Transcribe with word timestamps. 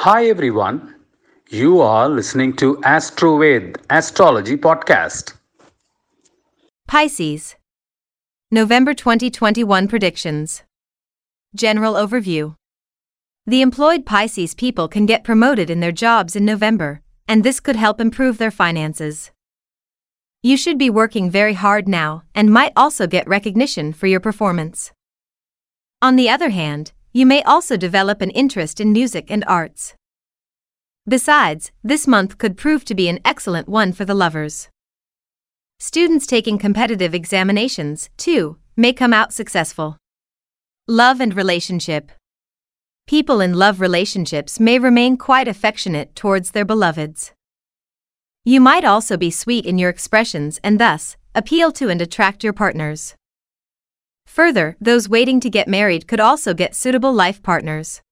Hi 0.00 0.26
everyone. 0.26 0.94
You 1.48 1.80
are 1.80 2.06
listening 2.06 2.54
to 2.56 2.76
AstroVed 2.82 3.78
Astrology 3.88 4.54
Podcast. 4.58 5.32
Pisces. 6.86 7.56
November 8.50 8.92
2021 8.92 9.88
predictions. 9.88 10.64
General 11.54 11.94
overview. 11.94 12.56
The 13.46 13.62
employed 13.62 14.04
Pisces 14.04 14.54
people 14.54 14.86
can 14.86 15.06
get 15.06 15.24
promoted 15.24 15.70
in 15.70 15.80
their 15.80 15.92
jobs 15.92 16.36
in 16.36 16.44
November, 16.44 17.00
and 17.26 17.42
this 17.42 17.58
could 17.58 17.76
help 17.76 17.98
improve 17.98 18.36
their 18.36 18.50
finances. 18.50 19.30
You 20.42 20.58
should 20.58 20.76
be 20.76 20.90
working 20.90 21.30
very 21.30 21.54
hard 21.54 21.88
now 21.88 22.22
and 22.34 22.52
might 22.52 22.74
also 22.76 23.06
get 23.06 23.26
recognition 23.26 23.94
for 23.94 24.06
your 24.06 24.20
performance. 24.20 24.92
On 26.02 26.16
the 26.16 26.28
other 26.28 26.50
hand, 26.50 26.92
you 27.16 27.24
may 27.24 27.42
also 27.44 27.78
develop 27.78 28.20
an 28.20 28.28
interest 28.28 28.78
in 28.78 28.92
music 28.92 29.30
and 29.30 29.42
arts. 29.46 29.94
Besides, 31.08 31.72
this 31.82 32.06
month 32.06 32.36
could 32.36 32.58
prove 32.58 32.84
to 32.84 32.94
be 32.94 33.08
an 33.08 33.20
excellent 33.24 33.70
one 33.70 33.94
for 33.94 34.04
the 34.04 34.12
lovers. 34.14 34.68
Students 35.78 36.26
taking 36.26 36.58
competitive 36.58 37.14
examinations, 37.14 38.10
too, 38.18 38.58
may 38.76 38.92
come 38.92 39.14
out 39.14 39.32
successful. 39.32 39.96
Love 40.86 41.22
and 41.22 41.34
relationship. 41.34 42.12
People 43.06 43.40
in 43.40 43.54
love 43.54 43.80
relationships 43.80 44.60
may 44.60 44.78
remain 44.78 45.16
quite 45.16 45.48
affectionate 45.48 46.14
towards 46.14 46.50
their 46.50 46.66
beloveds. 46.66 47.32
You 48.44 48.60
might 48.60 48.84
also 48.84 49.16
be 49.16 49.30
sweet 49.30 49.64
in 49.64 49.78
your 49.78 49.88
expressions 49.88 50.60
and 50.62 50.78
thus 50.78 51.16
appeal 51.34 51.72
to 51.72 51.88
and 51.88 52.02
attract 52.02 52.44
your 52.44 52.52
partners. 52.52 53.14
Further, 54.26 54.76
those 54.80 55.08
waiting 55.08 55.40
to 55.40 55.50
get 55.50 55.66
married 55.66 56.06
could 56.06 56.20
also 56.20 56.52
get 56.52 56.74
suitable 56.74 57.12
life 57.12 57.42
partners. 57.42 58.02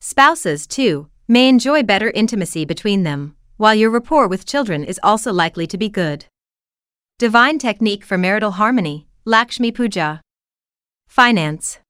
Spouses, 0.00 0.66
too, 0.66 1.08
may 1.26 1.48
enjoy 1.48 1.82
better 1.82 2.10
intimacy 2.10 2.64
between 2.64 3.02
them, 3.02 3.34
while 3.56 3.74
your 3.74 3.90
rapport 3.90 4.28
with 4.28 4.46
children 4.46 4.84
is 4.84 5.00
also 5.02 5.32
likely 5.32 5.66
to 5.66 5.78
be 5.78 5.88
good. 5.88 6.26
Divine 7.18 7.58
technique 7.58 8.04
for 8.04 8.16
marital 8.16 8.52
harmony, 8.52 9.08
Lakshmi 9.24 9.72
Puja. 9.72 10.20
Finance. 11.08 11.80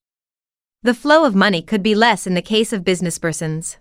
The 0.82 0.94
flow 0.94 1.24
of 1.24 1.34
money 1.34 1.62
could 1.62 1.82
be 1.82 1.94
less 1.94 2.26
in 2.26 2.34
the 2.34 2.42
case 2.42 2.72
of 2.72 2.84
businesspersons. 2.84 3.76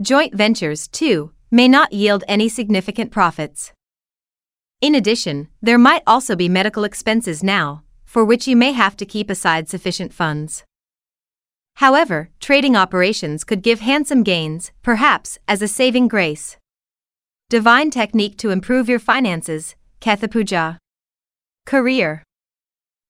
Joint 0.00 0.34
ventures, 0.34 0.86
too, 0.86 1.32
may 1.50 1.66
not 1.66 1.92
yield 1.92 2.22
any 2.28 2.48
significant 2.48 3.10
profits. 3.10 3.72
In 4.80 4.94
addition, 4.94 5.48
there 5.60 5.76
might 5.76 6.04
also 6.06 6.36
be 6.36 6.48
medical 6.48 6.84
expenses 6.84 7.42
now, 7.42 7.82
for 8.08 8.24
which 8.24 8.48
you 8.48 8.56
may 8.56 8.72
have 8.72 8.96
to 8.96 9.04
keep 9.04 9.28
aside 9.28 9.68
sufficient 9.68 10.14
funds. 10.14 10.64
However, 11.74 12.30
trading 12.40 12.74
operations 12.74 13.44
could 13.44 13.62
give 13.62 13.80
handsome 13.80 14.22
gains, 14.22 14.72
perhaps 14.82 15.38
as 15.46 15.60
a 15.60 15.68
saving 15.68 16.08
grace. 16.08 16.56
Divine 17.50 17.90
technique 17.90 18.38
to 18.38 18.48
improve 18.48 18.88
your 18.88 18.98
finances, 18.98 19.76
Katha 20.00 20.30
Puja. 20.30 20.78
Career. 21.66 22.22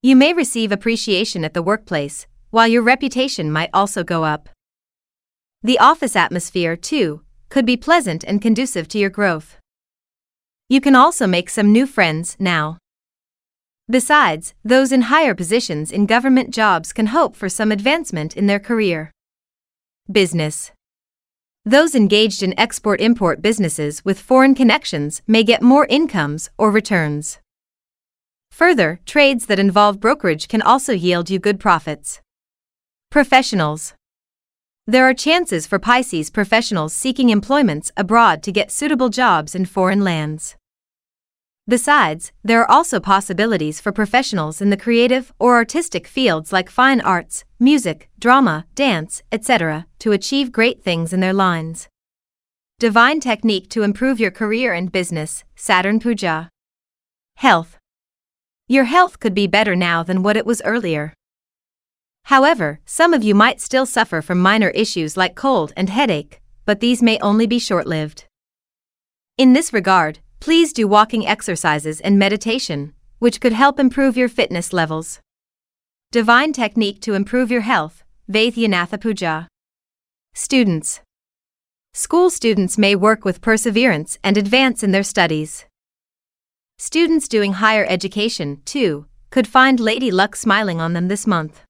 You 0.03 0.17
may 0.17 0.33
receive 0.33 0.73
appreciation 0.73 1.45
at 1.45 1.55
the 1.55 1.63
workplace, 1.63 2.27
while 2.51 2.67
your 2.67 2.83
reputation 2.83 3.53
might 3.53 3.71
also 3.73 4.03
go 4.03 4.25
up. 4.25 4.49
The 5.63 5.79
office 5.79 6.17
atmosphere, 6.17 6.75
too, 6.75 7.23
could 7.51 7.65
be 7.65 7.77
pleasant 7.77 8.25
and 8.25 8.43
conducive 8.43 8.89
to 8.89 8.99
your 8.99 9.11
growth. 9.11 9.59
You 10.69 10.81
can 10.81 10.97
also 10.97 11.29
make 11.29 11.51
some 11.51 11.73
new 11.73 11.87
friends 11.87 12.37
now. 12.41 12.79
Besides, 13.91 14.53
those 14.63 14.93
in 14.93 15.03
higher 15.03 15.35
positions 15.35 15.91
in 15.91 16.05
government 16.05 16.51
jobs 16.51 16.93
can 16.93 17.07
hope 17.07 17.35
for 17.35 17.49
some 17.49 17.73
advancement 17.73 18.37
in 18.37 18.47
their 18.47 18.59
career. 18.59 19.11
Business. 20.13 20.73
Those 21.65 21.95
engaged 21.95 22.43
in 22.43 22.59
export 22.61 23.01
import 23.01 23.41
businesses 23.41 24.05
with 24.05 24.21
foreign 24.21 24.55
connections 24.55 25.23
may 25.27 25.43
get 25.43 25.63
more 25.63 25.87
incomes 25.87 26.51
or 26.59 26.71
returns. 26.71 27.39
Further, 28.51 29.01
trades 29.07 29.47
that 29.47 29.59
involve 29.59 30.01
brokerage 30.01 30.49
can 30.49 30.61
also 30.61 30.93
yield 30.93 31.31
you 31.31 31.39
good 31.39 31.59
profits. 31.59 32.21
Professionals. 33.11 33.95
There 34.87 35.09
are 35.09 35.15
chances 35.15 35.67
for 35.67 35.79
Pisces 35.79 36.29
professionals 36.29 36.93
seeking 36.93 37.31
employments 37.31 37.91
abroad 37.97 38.43
to 38.43 38.53
get 38.53 38.71
suitable 38.71 39.09
jobs 39.09 39.55
in 39.55 39.65
foreign 39.65 40.05
lands. 40.05 40.57
Besides, 41.69 42.33
there 42.43 42.63
are 42.63 42.71
also 42.71 42.99
possibilities 42.99 43.79
for 43.79 43.93
professionals 43.93 44.63
in 44.63 44.71
the 44.71 44.77
creative 44.79 45.35
or 45.39 45.57
artistic 45.57 46.07
fields 46.07 46.51
like 46.51 46.71
fine 46.71 47.03
arts, 47.03 47.45
music, 47.61 48.09
drama, 48.19 48.65
dance, 48.75 49.23
etc., 49.31 49.87
to 49.99 50.13
achieve 50.13 50.51
great 50.51 50.83
things 50.83 51.13
in 51.13 51.21
their 51.21 51.35
lines. 51.35 51.87
Divine 52.79 53.21
technique 53.21 53.69
to 53.69 53.83
improve 53.83 54.19
your 54.19 54.31
career 54.31 54.73
and 54.73 54.91
business, 54.91 55.45
Saturn 55.57 56.01
Puja. 56.01 56.49
Health. 57.37 57.77
Your 58.67 58.85
health 58.85 59.21
could 59.21 59.35
be 59.35 59.47
better 59.47 59.77
now 59.77 60.03
than 60.03 60.23
what 60.23 60.39
it 60.39 60.47
was 60.47 60.63
earlier. 60.63 61.13
However, 62.25 62.81
some 62.87 63.13
of 63.13 63.23
you 63.23 63.35
might 63.35 63.61
still 63.61 63.85
suffer 63.85 64.23
from 64.23 64.39
minor 64.41 64.71
issues 64.71 65.19
like 65.19 65.35
cold 65.35 65.75
and 65.77 65.91
headache, 65.91 66.41
but 66.65 66.81
these 66.81 67.03
may 67.03 67.19
only 67.19 67.47
be 67.47 67.59
short 67.59 67.87
lived. 67.87 68.25
In 69.37 69.53
this 69.53 69.73
regard, 69.73 70.21
Please 70.41 70.73
do 70.73 70.87
walking 70.87 71.27
exercises 71.27 72.01
and 72.01 72.19
meditation, 72.19 72.95
which 73.19 73.41
could 73.41 73.53
help 73.53 73.81
improve 73.81 74.17
your 74.17 74.29
fitness 74.29 74.73
levels. 74.73 75.21
Divine 76.13 76.53
technique 76.53 77.01
to 77.03 77.15
improve 77.15 77.51
your 77.51 77.63
health, 77.63 78.05
Vaidyanatha 78.31 79.01
Puja. 79.01 79.49
Students. 80.35 81.01
School 81.93 82.31
students 82.31 82.79
may 82.79 82.95
work 82.95 83.25
with 83.25 83.41
perseverance 83.41 84.19
and 84.23 84.37
advance 84.37 84.85
in 84.85 84.93
their 84.93 85.03
studies. 85.03 85.67
Students 86.79 87.27
doing 87.27 87.55
higher 87.55 87.85
education, 87.89 88.63
too, 88.65 89.07
could 89.31 89.49
find 89.49 89.81
Lady 89.81 90.13
Luck 90.13 90.37
smiling 90.37 90.81
on 90.81 90.93
them 90.93 91.09
this 91.09 91.27
month. 91.27 91.65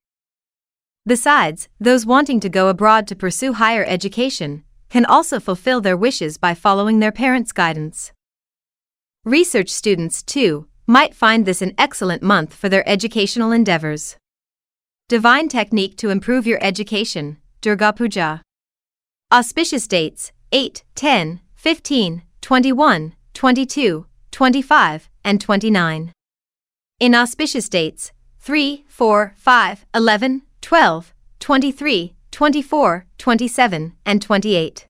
Besides, 1.07 1.67
those 1.79 2.05
wanting 2.05 2.39
to 2.41 2.49
go 2.49 2.67
abroad 2.67 3.07
to 3.07 3.15
pursue 3.15 3.53
higher 3.53 3.83
education 3.83 4.63
can 4.89 5.05
also 5.05 5.39
fulfill 5.39 5.81
their 5.81 5.97
wishes 5.97 6.37
by 6.37 6.53
following 6.53 6.99
their 6.99 7.11
parents' 7.11 7.51
guidance. 7.51 8.11
Research 9.25 9.69
students, 9.69 10.23
too, 10.23 10.67
might 10.87 11.13
find 11.13 11.45
this 11.45 11.61
an 11.61 11.73
excellent 11.77 12.23
month 12.23 12.53
for 12.53 12.69
their 12.69 12.87
educational 12.87 13.51
endeavors. 13.51 14.15
Divine 15.09 15.49
technique 15.49 15.97
to 15.97 16.09
improve 16.09 16.47
your 16.47 16.57
education, 16.63 17.37
Durga 17.61 17.91
Puja. 17.93 18.41
Auspicious 19.31 19.87
dates 19.87 20.31
8, 20.53 20.83
10, 20.95 21.41
15, 21.53 22.23
21, 22.41 23.13
22, 23.33 24.05
25, 24.31 25.09
and 25.25 25.41
29. 25.41 26.13
Inauspicious 27.01 27.67
dates 27.67 28.13
3, 28.39 28.85
4, 28.87 29.33
5, 29.35 29.85
11, 29.93 30.41
12, 30.61 31.13
23, 31.39 32.15
24, 32.31 33.05
27, 33.17 33.93
and 34.05 34.21
28. 34.21 34.88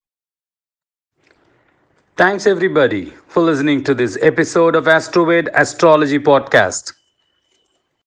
Thanks 2.20 2.46
everybody 2.46 3.14
for 3.28 3.42
listening 3.44 3.82
to 3.86 3.94
this 3.96 4.18
episode 4.22 4.76
of 4.76 4.84
AstroVed 4.88 5.48
Astrology 5.54 6.20
Podcast. 6.20 6.99